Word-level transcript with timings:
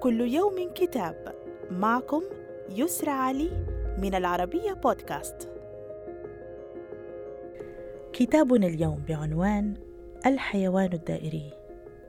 كل 0.00 0.20
يوم 0.20 0.70
كتاب. 0.74 1.34
معكم 1.70 2.22
يسرى 2.70 3.10
علي 3.10 3.50
من 3.98 4.14
العربية 4.14 4.72
بودكاست. 4.72 5.48
كتابنا 8.12 8.66
اليوم 8.66 9.02
بعنوان 9.08 9.74
الحيوان 10.26 10.92
الدائري 10.92 11.52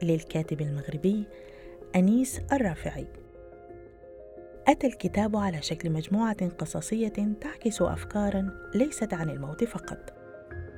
للكاتب 0.04 0.62
المغربي 0.62 1.24
أنيس 1.96 2.42
الرافعي. 2.52 3.08
أتى 4.68 4.88
الكتاب 4.88 5.36
على 5.36 5.62
شكل 5.62 5.90
مجموعة 5.90 6.50
قصصية 6.50 7.14
تعكس 7.42 7.82
أفكارا 7.82 8.70
ليست 8.76 9.14
عن 9.14 9.30
الموت 9.30 9.64
فقط 9.64 10.14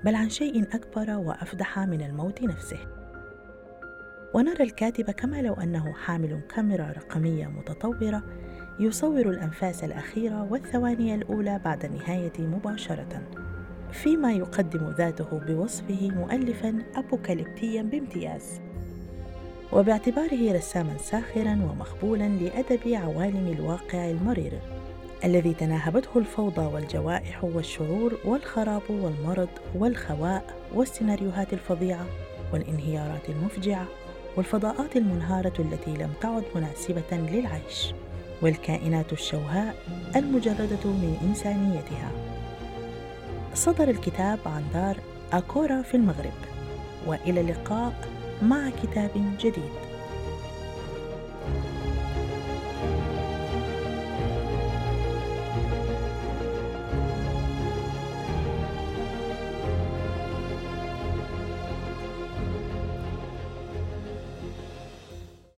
بل 0.06 0.16
عن 0.16 0.30
شيء 0.30 0.64
أكبر 0.64 1.18
وأفدح 1.18 1.80
من 1.80 2.02
الموت 2.02 2.42
نفسه. 2.44 3.01
ونرى 4.34 4.64
الكاتب 4.64 5.12
كما 5.12 5.42
لو 5.42 5.54
أنه 5.54 5.94
حامل 5.94 6.42
كاميرا 6.56 6.94
رقمية 6.98 7.48
متطورة 7.48 8.24
يصور 8.80 9.30
الأنفاس 9.30 9.84
الأخيرة 9.84 10.48
والثواني 10.52 11.16
الأولى 11.16 11.62
بعد 11.66 11.86
النهاية 11.86 12.34
مباشرة. 12.40 13.22
فيما 13.92 14.34
يقدم 14.34 14.94
ذاته 14.98 15.40
بوصفه 15.40 16.10
مؤلفا 16.10 16.84
أبوكاليبتيا 16.96 17.82
بامتياز. 17.82 18.60
وباعتباره 19.74 20.54
رساما 20.54 20.98
ساخرا 20.98 21.52
ومخبولا 21.52 22.28
لأدب 22.28 22.88
عوالم 22.88 23.56
الواقع 23.60 24.10
المرير 24.10 24.60
الذي 25.24 25.54
تناهبته 25.54 26.18
الفوضى 26.18 26.66
والجوائح 26.66 27.44
والشرور 27.44 28.18
والخراب 28.26 28.82
والمرض 28.90 29.50
والخواء 29.76 30.44
والسيناريوهات 30.74 31.54
الفظيعة 31.54 32.06
والانهيارات 32.54 33.30
المفجعة. 33.30 33.88
والفضاءات 34.38 34.96
المنهارة 34.96 35.54
التي 35.60 35.92
لم 35.92 36.14
تعد 36.22 36.44
مناسبة 36.56 37.12
للعيش 37.12 37.94
والكائنات 38.42 39.14
الشوهاء 39.14 39.76
المجردة 40.16 40.86
من 40.86 41.18
إنسانيتها. 41.22 42.12
صدر 43.54 43.90
الكتاب 43.90 44.40
عن 44.46 44.64
دار 44.74 44.98
أكورا 45.34 45.82
في 45.82 45.98
المغرب 45.98 46.34
وإلى 47.08 47.42
اللقاء 47.42 47.94
مع 48.42 48.70
كتاب 48.70 49.12
جديد. 49.40 49.91